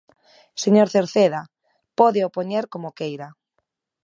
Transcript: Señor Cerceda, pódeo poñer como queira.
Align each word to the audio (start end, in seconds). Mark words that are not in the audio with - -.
Señor 0.63 0.87
Cerceda, 0.93 1.41
pódeo 1.99 2.27
poñer 2.35 2.65
como 2.73 2.95
queira. 2.99 3.27